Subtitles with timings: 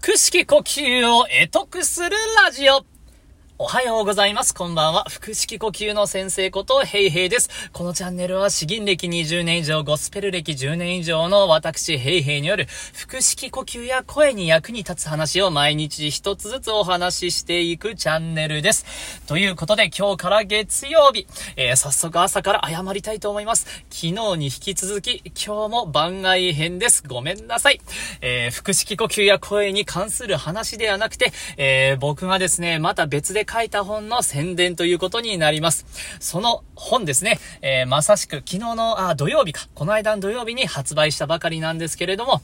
[0.00, 2.10] 腹式呼吸を得得する
[2.44, 2.93] ラジオ。
[3.56, 4.52] おはようございます。
[4.52, 5.04] こんばんは。
[5.04, 7.70] 腹式呼吸の先生こと、ヘイヘイです。
[7.72, 12.66] このチャンネルは、詩吟歴20年以上、ゴスペル歴10年以上の私、ヘイヘイによる、
[13.08, 19.22] 腹式呼吸や声に役に立つ話を毎日一つずつお話ししていくチャンネルです。
[19.28, 23.66] ということで、今日から月曜日、えー、早速朝から謝りたいと思います。
[23.88, 27.04] 昨日に引き続き、今日も番外編です。
[27.06, 27.80] ごめんなさい。
[28.20, 35.86] えー、腹式呼吸や声に関する話ではなくて、えー、僕がですね、また別で書いた本の宣伝ということになります。
[36.20, 42.42] その本ですね、えー、まさしく昨日の、あ、土曜日か、この間の土曜日に発売したばかりなんですけれども、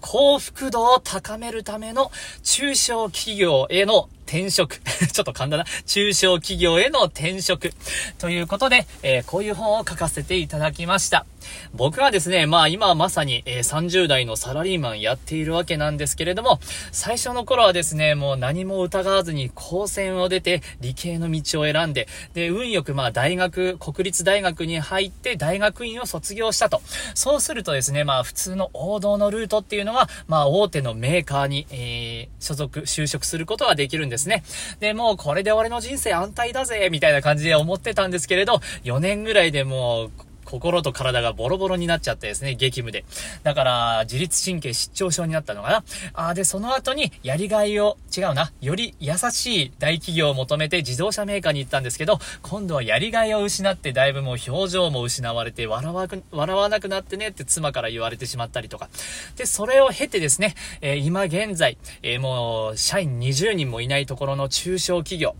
[0.00, 2.10] 幸福度を高めるための
[2.42, 4.80] 中小企業への転職。
[5.12, 5.64] ちょっと噛んだな。
[5.86, 7.72] 中小企業への転職。
[8.18, 11.26] ということで、えー、こういう本を書かせていただきました。
[11.74, 26.82] 僕はですね、まあ今まさに、えー、30代のサラリーマンやっているわけなんですけれども、最初の頃はですね、もう何も疑わずに高専を出て理系の道を選んで、で、運よくまあ大学、国立大学に入って大学院を卒業したと。
[27.14, 34.42] そうするとですね、まあ普通の王道のルートっていうのは、まあ大手のメーカーに、えー、所属、就職することができるんですね。
[34.80, 40.10] で、もうこれで俺の人生安泰だぜ、みたいな感じで思ってたんですけれど、4年ぐらいでもう、
[40.52, 43.06] 心と体がボロボロになっちゃってですね、激務で。
[43.42, 45.84] だから、自律神経失調症になったのかな。
[46.12, 58.90] あで、その後に、やりがいを、違うな、より優しい大企業を求めて自動車メーカーに行ったんですけど、今度はやりがいを失って、だいぶもう表情も失われて、笑わく笑わなくなってねって妻から言われてしまったりとか。
[59.36, 65.34] で、それを経てですね、えー、今現在、えー、もう、社員20人もいないところの中小企業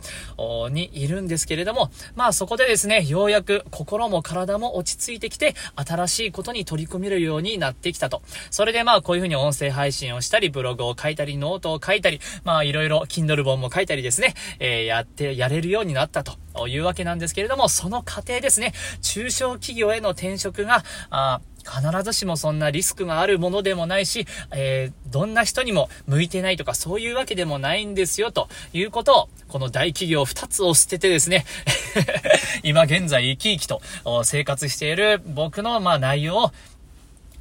[0.69, 8.21] にいるんですけれども、まあそこでですね、ようやく心も体も落ち着いてきて、新しいことに取り組めるようになってきたと。
[8.49, 31.45] それでまあこういうふうに音声配信をしたり、ブログを書いたり、ノートを書いたり、まあいろいろ Kindle 本も書いたりですね、えー、やって、やれるようになったというわけなんですけれども、その過程ですね、中小企業への転職が、あ必ずしもそんなリスクがあるものでもないし、えー、どんな人にも向いてないとかそういうわけでもないんですよということをこの大企業2つを捨ててですね
[32.63, 33.81] 今現在生き生きと
[34.23, 36.51] 生活している僕のま内容を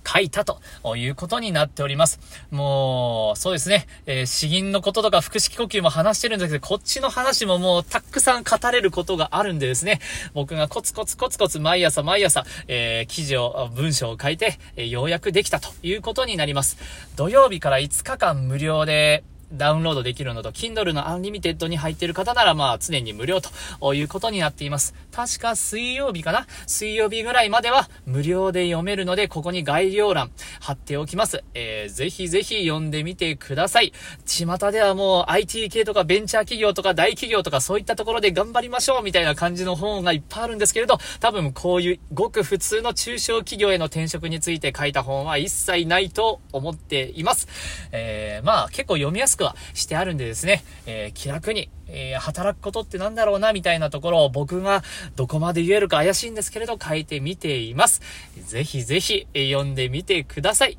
[0.07, 0.61] 書いたと
[0.97, 2.21] いうことになっております。
[2.51, 10.01] もう、そうですね、えー、詩吟のこととか腹式呼吸も話してるんですけど、こっちの話ももうたくさん語れることがあるんでですね、
[10.35, 16.79] 僕がコツコツコツコツ毎朝毎朝、えー、記事を、文章を書いて、えー、ようやくできたということになります。
[17.17, 24.95] 土曜日から5日間無料で、ダウンロードできるのと、Kindle の Unlimited に入っている方なら、まあ、常に無料ということになっています。
[25.13, 26.47] 確か水曜日かな？
[26.67, 30.31] 水曜日ぐらいまでは無料で読めるので、ここに概要欄
[30.61, 31.45] 貼っておきます。
[31.55, 33.93] えー、ぜひぜひ読んでみてください。
[34.27, 47.49] 巷ではもう IT 系とかベンチャー企業とか大企業とかそういったところで頑張りましょうみたいな感じの本がいっぱいあるんですけれど、多分こういうごく普通の中小企業への転職について書いた本は一切ないと思っています。
[47.93, 54.83] えー、まあ結構読みやすくはしてあるんでですね、えー、気楽に、えー、働くことってなんだろうな、みたいなところを僕が
[55.17, 58.01] どこまで言えるか怪しいんですけれど書いてみています。
[58.47, 60.79] ぜひぜひ、え読んでみてください。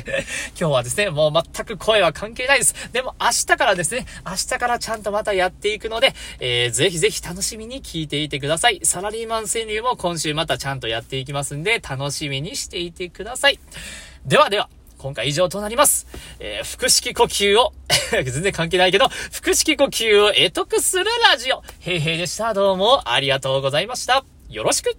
[0.58, 2.74] 今日はですね、もう全く声は関係ないです。
[2.92, 8.80] でも明日からですね、明日からちゃんとまたやっていくので、えー、ぜひぜひ楽しみに聞いていてください。
[8.82, 13.58] サラリーマン川柳も今週またちゃんとやっていきますんで、楽しみにしていてください。
[14.24, 14.68] ではでは、
[14.98, 16.06] 今回以上となります。
[16.40, 17.72] えー、腹式呼吸を
[18.10, 19.08] 全然関係ないけど、
[19.42, 21.62] 腹式呼吸を得得するラジオ。
[21.80, 22.54] へいへいでした。
[22.54, 24.24] どうもありがとうございました。
[24.48, 24.96] よろしく